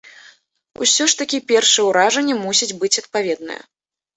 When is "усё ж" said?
0.85-1.19